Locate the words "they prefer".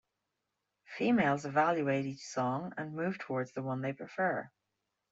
3.83-4.49